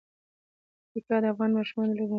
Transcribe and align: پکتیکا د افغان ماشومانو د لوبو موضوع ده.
پکتیکا 0.81 1.17
د 1.21 1.25
افغان 1.33 1.51
ماشومانو 1.57 1.91
د 1.91 1.95
لوبو 1.97 2.03
موضوع 2.03 2.07
ده. 2.07 2.09